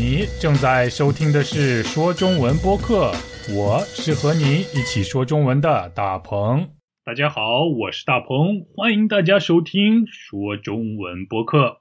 [0.00, 3.10] 你正在收听的是说中文播客，
[3.52, 6.70] 我是和你一起说中文的大鹏。
[7.04, 11.80] 大家好，我是大鹏，欢迎大家收听说中文播客。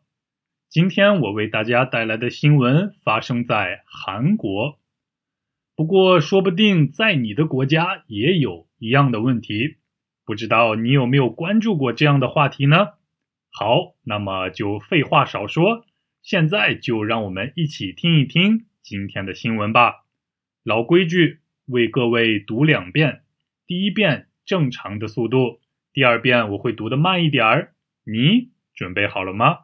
[0.68, 4.80] 今天我为大家带来的新闻发生在韩国，
[5.76, 9.76] 不过说不定在你的国家也有一样的问题，
[10.26, 12.94] 不知道你有没有关注过这样的话题呢？
[13.52, 15.86] 好，那么就废话少说，
[16.28, 20.04] 现在就让我们一起听一听今天的新闻吧。
[20.62, 23.22] 老规矩，为各位读两遍，
[23.66, 25.62] 第一遍正常的速度，
[25.94, 27.76] 第二遍我会读的慢一点儿。
[28.04, 29.60] 你准备好了吗？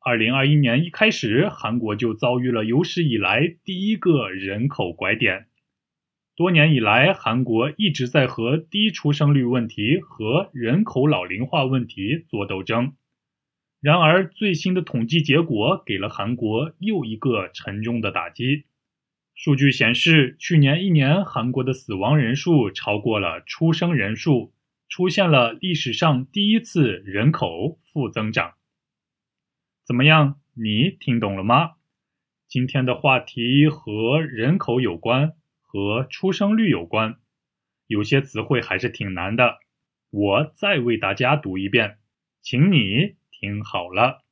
[0.00, 5.46] 二零二一年一开始，韩国就遭遇了有史以来第一个人口拐点。
[6.36, 12.92] 多年以来，韩国一直在和低出生率问题和人口老龄化问题做斗争。
[13.80, 18.64] 然而，最新的统计结果给了韩国又一个沉重的打击。
[19.34, 24.52] 数据显示，去年一年韩国的死亡人数超过了出生人数，
[24.86, 28.52] 出现了历史上第一次人口负增长。
[29.82, 31.76] 怎么样，你听懂了吗？
[32.46, 37.16] 今天的话题和人口有关，和出生率有关，
[37.86, 39.60] 有些词汇还是挺难的。
[40.10, 41.96] 我再为大家读一遍，
[42.42, 43.14] 请你。
[43.40, 44.22] 听好了，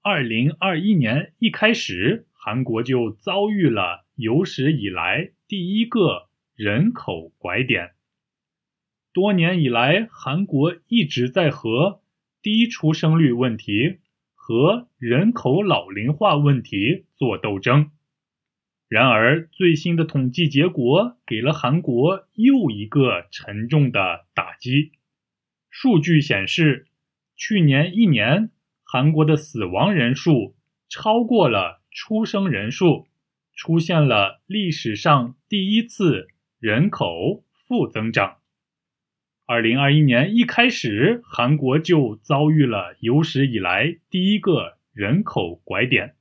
[0.00, 7.94] 二零二一年一开始，韩国就遭遇了有史以来第一个人口拐点。
[9.12, 12.00] 多年以来，韩国一直在和
[12.40, 13.98] 低出生率问题
[14.36, 17.90] 和人口老龄化问题做斗争。
[18.88, 24.92] 然而，最新的统计结果给了韩国又一个沉重的打击。
[25.70, 26.86] 数据显示。
[27.34, 28.50] 去年一年，
[28.84, 30.54] 韩国的死亡人数
[30.88, 33.08] 超过了出生人数，
[33.54, 36.28] 出现了历史上第一次
[36.60, 38.38] 人口负增长。
[39.44, 46.14] 二零二一年一开始，韩国就遭遇了有史以来第一个人口拐点。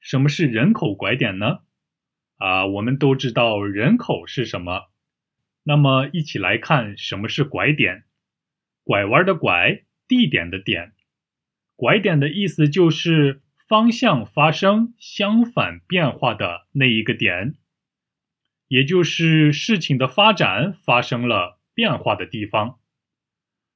[0.00, 1.58] 什么是人口拐点呢？
[2.38, 4.88] 啊，我们都知道人口是什么，
[5.64, 8.04] 那么一起来看什么是拐点。
[8.84, 9.82] 拐弯的拐。
[10.08, 10.94] 地点的点，
[11.76, 17.54] 拐点的意思就是方向发生相反变化的那一个点，
[18.68, 22.78] 也就是事情的发展发生了变化的地方。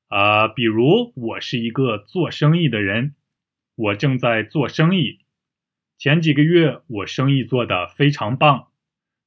[0.09, 3.15] 啊，比如我是一个做生意的人，
[3.75, 5.21] 我正在做生意，
[5.97, 8.69] 前几个月我生意做得非常棒，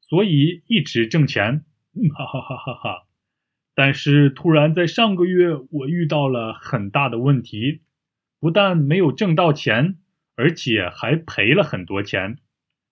[0.01, 1.65] 所以一直挣钱，
[2.17, 3.04] 哈哈哈哈哈。
[3.77, 7.81] 但是突然在上个月，我遇到了很大的问题，
[8.39, 9.97] 不但没有挣到钱，
[10.37, 12.37] 而且还赔了很多钱，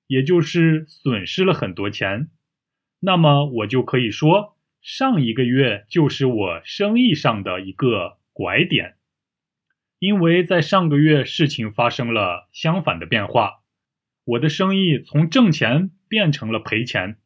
[0.08, 2.30] 也就是损失了很多钱。
[3.00, 8.98] 那么我就可以说，上一个月就是我生意上的一个拐点，
[10.00, 13.64] 因为在上个月事情发生了相反的变化，
[14.26, 17.18] 我的生意从挣钱变成了赔钱。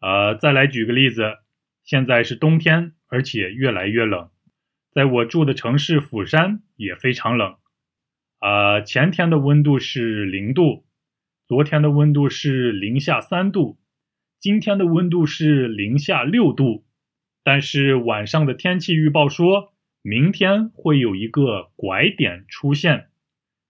[0.00, 1.40] 呃，再来举个例子。
[1.88, 4.28] 现在是冬天，而且越来越冷。
[4.92, 7.56] 在我住的城市釜山也非常冷。
[8.40, 10.84] 啊，前天的温度是零度，
[11.46, 13.78] 昨天的温度是零下三度，
[14.38, 16.84] 今天的温度是零下六度。
[17.42, 19.72] 但是晚上的天气预报说，
[20.02, 23.08] 明天会有一个拐点出现，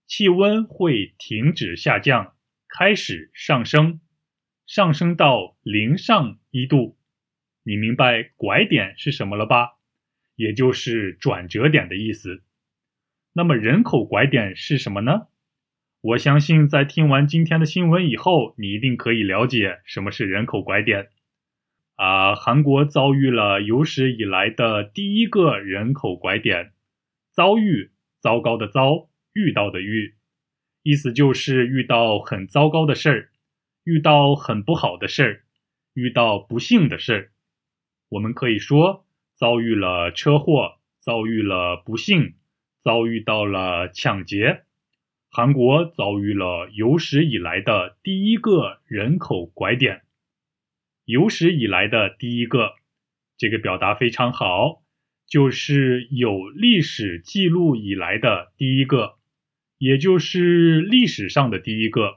[0.08, 2.34] 气温会停止下降，
[2.68, 4.00] 开始上升，
[4.66, 6.97] 上升到零上一度。
[7.68, 9.76] 你明白拐点是什么了吧？
[10.36, 12.42] 也就是转折点的意思。
[13.34, 15.26] 那么人口拐点是什么呢？
[16.00, 21.10] 我相信在听完今天的新闻以后，你一定可以了解什么是人口拐点。
[21.96, 26.72] 啊，韩国遭遇了有史以来的第一个人口拐点，
[27.30, 30.14] 遭遇糟糕的遭遇到的遇，
[30.84, 33.28] 意思就是遇到很糟糕的事儿，
[33.84, 35.42] 遇到很不好的事儿，
[35.92, 37.30] 遇到不幸的事儿。
[38.10, 42.34] 我们可以说遭遇了车祸，遭遇了不幸，
[42.82, 44.62] 遭遇到了抢劫。
[45.30, 50.02] 韩国遭遇了有史以来的第一个人口拐点，
[51.04, 52.76] 有史以来的第一个，
[53.36, 54.82] 这个表达非常好，
[55.26, 59.16] 就是有历史记录以来的第一个，
[59.76, 62.16] 也就是历史上的第一个。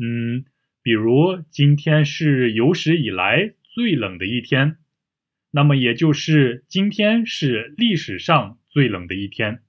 [0.00, 0.44] 嗯，
[0.82, 4.78] 比如今天是有史以来最冷的一天。
[5.50, 9.62] 那么也就是今天是历史上最冷的一天，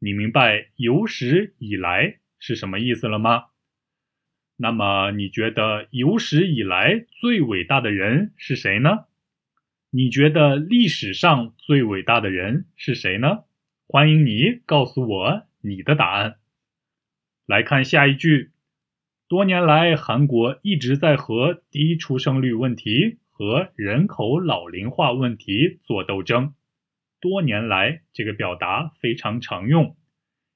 [0.00, 3.44] 你明白有史以来是什么意思了吗？
[4.56, 9.06] 那么你觉得有史以来最伟大的人是谁呢？
[9.90, 13.44] 你觉得历史上最伟大的人是谁呢？
[13.86, 16.36] 欢迎你告诉我你的答案。
[17.46, 18.52] 来看下一句：
[19.28, 26.54] 多年来，韩国一直在和低出生率问题和人口老龄化问题做斗争。
[27.20, 29.96] 多年来这个表达非常常用，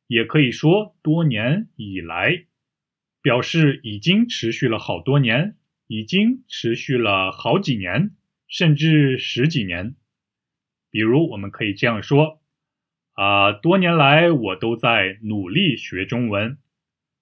[0.07, 2.45] 也可以说多年以来，
[3.21, 5.57] 表示已经持续了好多年，
[5.89, 8.13] 已经持续了好几年。
[8.47, 9.97] 甚至十几年，
[10.93, 12.41] 比如我们可以这样说：
[13.15, 16.59] 啊，多年来我都在努力学中文。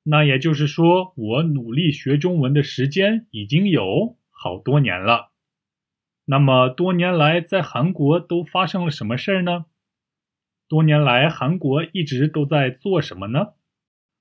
[0.02, 5.32] 那也就是说，我努力学中文的时间已经有好多年了。
[6.26, 9.66] 那么多年来在韩国都发生了什么事儿呢？
[10.66, 13.54] 多年来韩国一直都在做什么呢？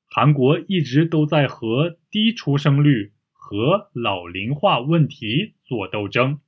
[0.06, 6.40] 韩国一直都在和低出生率和老龄化问题做斗争。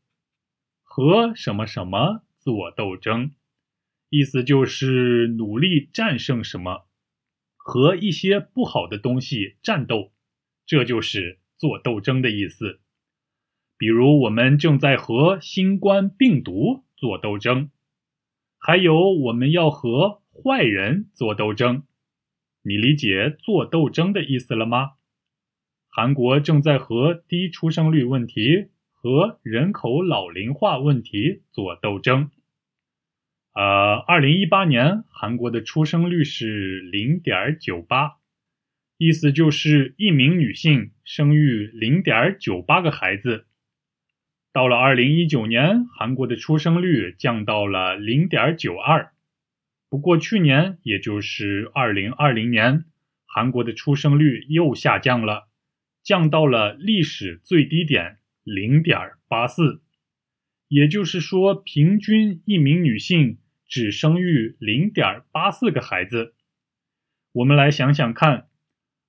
[0.84, 3.32] 和什么什么做斗争，
[4.10, 6.86] 意思就是努力战胜什么，
[7.56, 10.14] 和一些不好的东西战斗，
[10.66, 12.82] 这就是做斗争的意思。
[13.78, 17.70] 比如，我们正在和新冠病毒做斗争，
[18.58, 21.84] 还有我们要和坏人做斗争。
[22.64, 24.94] 你理解做斗争的意思了吗？
[25.88, 28.70] 韩国正在和低出生率问题。
[28.98, 32.32] 和人口老龄化问题做斗争。
[33.54, 38.14] 呃，二零一八年韩国的出生率是零点九八，
[38.98, 43.46] 意思就是一名女性生育零点九八个孩子。
[44.56, 49.12] 到了二零一九年，韩国的出生率降到了零点九二。
[49.90, 52.86] 不过去年，也就是二零二零年，
[53.26, 55.50] 韩国的出生率又下降了，
[56.02, 58.20] 降到了历史最低点。
[58.46, 58.98] 零点
[59.28, 59.82] 八四，
[60.70, 66.34] 也就是说，平均一名女性只生育零点八四个孩子。
[67.34, 68.48] 我们来想想看，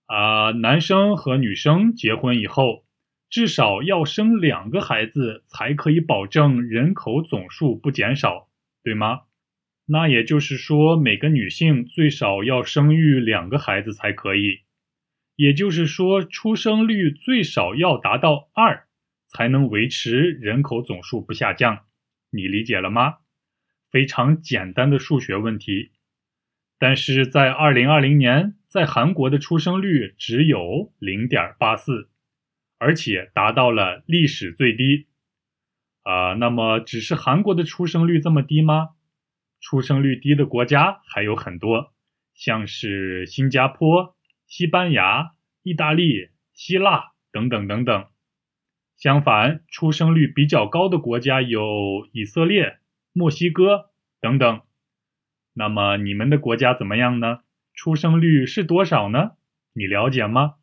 [0.06, 2.85] 啊，男生和女生结婚以后，
[3.28, 8.48] 至少要生两个孩子才可以保证人口总数不减少，
[8.82, 9.22] 对吗？
[9.86, 14.60] 那也就是说，每个女性最少要生育两个孩子才可以，
[15.36, 18.84] 也就是说，出生率最少要达到二。
[19.28, 21.80] 才能维持人口总数不下降，
[22.30, 23.16] 你理解了吗？
[23.90, 25.90] 非常简单的数学问题。
[26.78, 32.08] 但是在二零二零年，在韩国的出生率只有零点八四，
[32.78, 35.06] 而且达到了历史最低。
[36.02, 38.90] 啊，那么只是韩国的出生率这么低吗？
[39.60, 41.92] 出生率低的国家还有很多，
[42.34, 45.32] 像是新加坡、西班牙、
[45.62, 48.06] 意大利、希腊等等等等。
[48.96, 52.78] 相反，出生率比较高的国家有以色列、
[53.12, 53.90] 墨西哥
[54.20, 54.62] 等等。
[55.54, 57.40] 那么你们的国家怎么样呢？
[57.74, 59.32] 出生率是多少呢？
[59.72, 60.54] 你了解吗？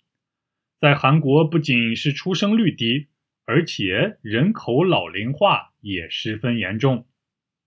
[0.83, 3.07] 在韩国，不仅是出生率低，
[3.45, 7.07] 而且人口老龄化也十分严重。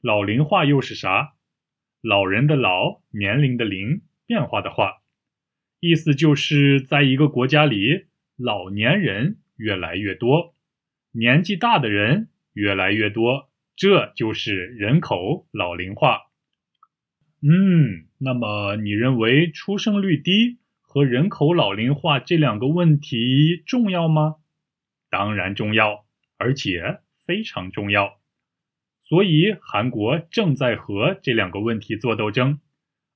[0.02, 1.32] 老龄化又是啥？
[2.02, 4.96] 老人的老，年龄的龄，变化的化，
[5.80, 8.04] 意思就是在一个国家里，
[8.36, 10.54] 老年人越来越多。
[11.12, 16.18] 年纪大的人越来越多，这就是人口老龄化。
[17.40, 20.58] 嗯，那么你认为出生率低
[20.96, 24.36] 和人口老龄化这两个问题重要吗？
[25.10, 26.06] 当然重要，
[26.38, 28.18] 而且非常重要。
[29.02, 32.60] 所以韩国正在和这两个问题做斗争，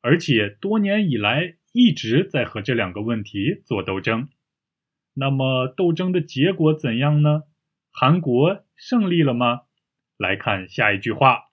[0.03, 4.29] 而且多年以来一直在和这两个问题做斗争。
[5.15, 7.45] 那么斗争的结果怎样呢？
[7.91, 9.61] 韩国胜利了吗？
[10.19, 11.45] 来看下一句话。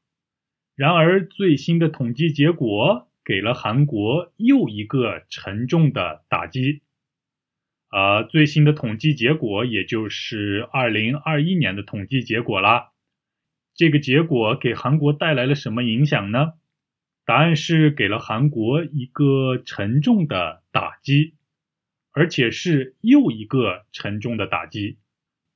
[0.75, 6.81] 然而，最新的统计结果给了韩国又一个沉重的打击。
[7.89, 12.93] 啊，最新的统计结果也就是二零二一年的统计结果啦。
[13.75, 16.53] 这个结果给韩国带来了什么影响呢？
[17.25, 21.33] 答案是给了韩国一个沉重的打击，
[22.13, 24.99] 而且是又一个沉重的打击。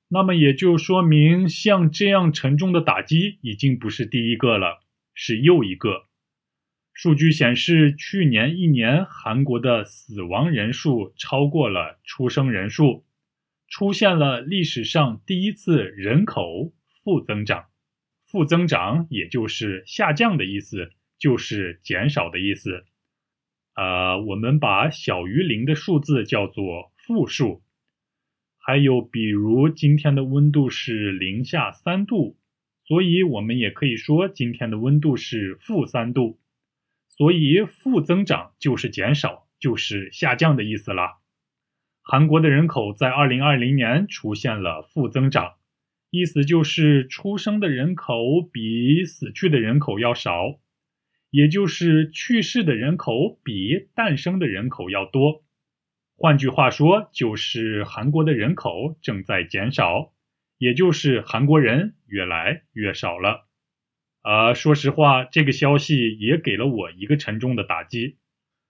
[0.10, 6.11] 那么也就说明，像这样沉重的打击已经不是第一个了，是又一个。
[6.94, 13.06] 数据显示，去年一年韩国的死亡人数超过了出生人数，
[13.68, 17.66] 出现了历史上第一次人口负增长。
[18.28, 22.86] 负增长也就是下降的意思，就是减少的意思。
[23.76, 27.64] 呃，我们把小于零的数字叫做负数。
[28.58, 32.38] 还有比如今天的温度是零下三度，
[32.86, 36.38] 所以我们也可以说今天的温度是负三度。
[37.22, 41.20] 所以负增长就是减少，就是下降的意思啦。
[42.02, 45.54] 韩国的人口在二零二零年出现了负增长，
[46.10, 50.60] 意思就是出生的人口比死去的人口要少，
[51.30, 55.44] 也就是去世的人口比诞生的人口要多。
[56.18, 60.12] 换句话说，就是韩国的人口正在减少，
[60.58, 63.48] 也就是韩国人越来越少了。
[64.22, 68.18] 啊，说实话，这个消息也给了我一个沉重的打击。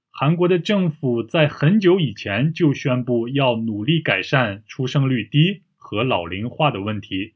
[0.09, 7.33] 韩国的政府在很久以前就宣布要努力改善出生率低和老龄化的问题，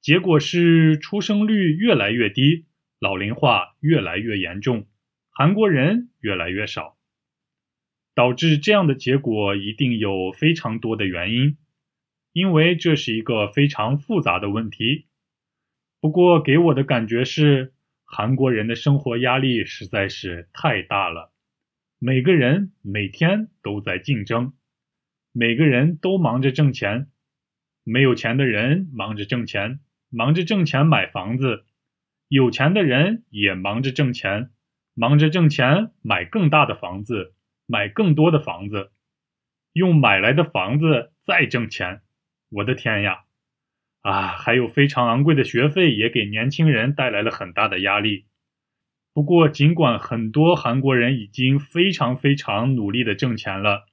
[0.00, 2.66] 结果是出生率越来越低，
[2.98, 4.86] 老龄化越来越严重，
[5.30, 6.96] 韩国人越来越少。
[8.14, 11.56] 导致这样的结果一定有非常多的原因，
[12.32, 15.06] 因为这是一个非常复杂的问题。
[16.02, 21.32] 不过给我的感觉是，韩国人的生活压力实在是太大了，
[22.00, 24.52] 每个人每天都在竞争，
[25.30, 27.06] 每个人都忙着挣钱，
[27.84, 29.78] 没有钱的人忙着挣钱，
[30.10, 31.64] 忙着挣钱买房子；
[32.26, 34.50] 有钱的人也忙着挣钱，
[34.94, 37.36] 忙着挣钱买更大的房子。
[37.66, 38.90] 买更多的房子，
[39.72, 42.02] 用买来的房子再挣钱，
[42.50, 43.20] 我的天呀！
[44.02, 48.26] 啊，还有非常昂贵的学费也给年轻人带来了很大的压力。
[49.14, 53.86] 不过，尽管很多韩国人已经非常非常努力的挣钱了，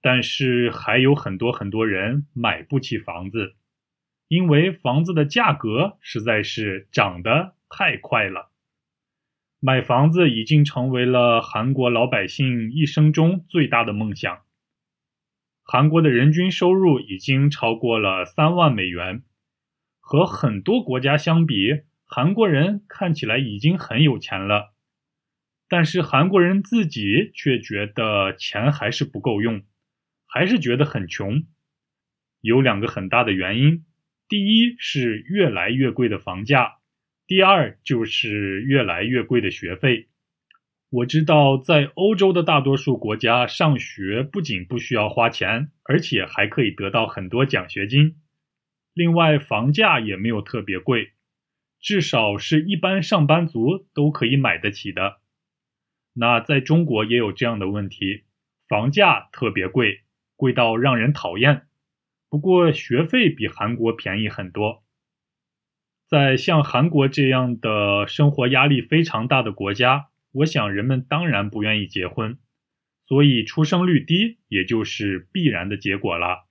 [0.00, 3.56] 但是还有很多很多人买不起房子，
[4.28, 8.50] 因为房子的价格实在是涨得太快了。
[9.58, 14.42] 买房子已经成为了韩国老百姓一生中最大的梦想。
[15.64, 19.22] 韩国的人均收入已经超过了三万美元，
[20.04, 24.74] 和很多国家相比，韩国人看起来已经很有钱了。
[25.68, 29.62] 但是韩国人自己却觉得钱还是不够用，
[30.26, 31.44] 还是觉得很穷。
[32.42, 33.86] 有两个很大的原因：
[34.28, 36.78] 第一是越来越贵的房价。
[37.26, 40.08] 第二就是越来越贵的学费。
[40.90, 48.16] 我知道，在欧洲的大多数国家，上学不仅不需要花钱，而且还可以得到很多奖学金。
[48.94, 51.12] 另外，房价也没有特别贵，
[51.80, 55.20] 至少是一般上班族都可以买得起的。
[56.14, 58.24] 那在中国也有这样的问题，
[58.68, 60.02] 房价特别贵，
[60.36, 61.68] 贵到让人讨厌。
[62.28, 64.84] 不过学费比韩国便宜很多。
[66.06, 72.38] 在像韩国这样的生活压力非常大的国家，我想人们当然不愿意结婚，
[73.06, 76.46] 所以出生率低也就是必然的结果了。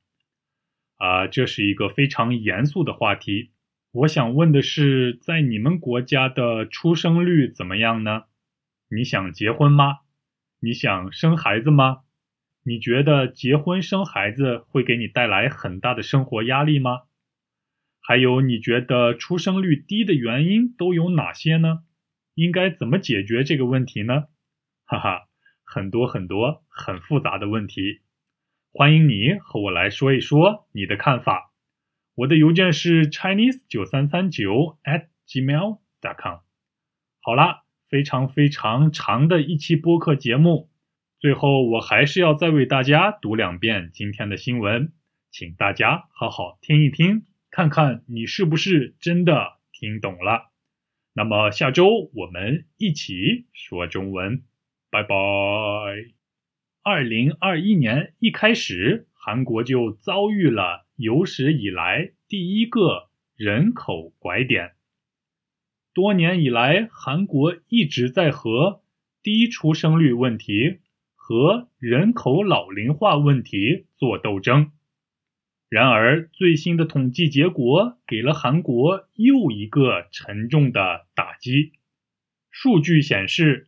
[1.01, 3.49] 啊，这是一个非常严肃的话题。
[3.91, 8.25] 我想问的是，在你们国家的出生率怎么样呢？
[8.87, 10.01] 你想结婚吗？
[10.59, 12.01] 你想生孩子吗？
[12.63, 16.99] 你觉得结婚生孩子会给你带来很大的生活压力吗？
[17.99, 21.79] 还有，你觉得出生率低的原因都有哪些呢？
[22.35, 24.25] 应该怎么解决这个问题呢？
[24.85, 25.21] 哈哈，
[25.63, 28.01] 很多很多很复杂的问题，
[28.73, 31.51] 欢迎你和我来说一说你的看法。
[32.15, 36.39] 我的邮件是 chinese 九三三九 at gmail dot com。
[37.21, 40.69] 好啦，非常非常长的一期播客节目，
[41.19, 44.93] 最后我还是要再为大家读两遍今天的新闻，
[45.29, 47.25] 请大家好好听一听。
[47.49, 50.49] 看看你是不是真的听懂了？
[51.11, 54.43] 那么下周我们一起说中文，
[54.89, 56.20] 拜拜。
[56.83, 64.71] 二零二一年一开始，韩国就遭遇了有史以来第一个人口拐点。
[65.93, 68.81] 多年以来，韩国一直在和
[69.21, 70.79] 低出生率问题
[71.13, 74.71] 和人口老龄化问题做斗争。
[75.69, 81.73] 然而，最新的统计结果给了韩国又一个沉重的打击。
[82.49, 83.67] 数据显示，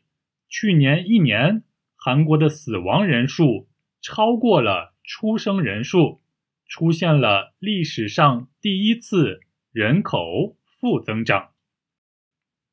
[0.50, 1.62] 去年一年，
[2.06, 3.70] 韩国的死亡人数
[4.02, 6.20] 超过了出生人数，
[6.68, 9.40] 出现了历史上第一次
[9.72, 11.52] 人口负增长。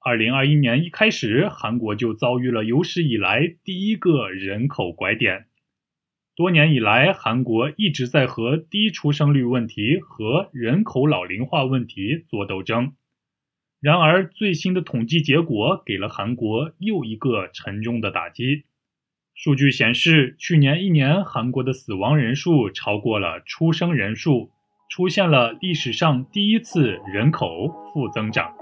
[0.01, 5.47] 二零二一年一开始，韩国就遭遇了有史以来第一个人口拐点。
[6.35, 12.95] 多年以来，韩国一直在和低出生率问题和人口老龄化问题做斗争。
[13.81, 18.65] 然而，最新的统计结果给了韩国又一个沉重的打击。
[19.43, 24.51] 数据显示，去年一年韩国的死亡人数超过了出生人数，
[24.91, 27.49] 出现了历史上第一次人口
[27.91, 28.53] 负增长。